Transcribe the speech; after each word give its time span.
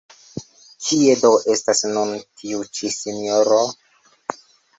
Kie 0.85 1.11
do 1.21 1.29
estas 1.55 1.81
nun 1.91 2.15
tiu 2.41 2.65
ĉi 2.79 2.91
sinjoro? 2.97 3.61